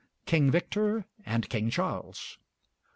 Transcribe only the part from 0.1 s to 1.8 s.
'King Victor and King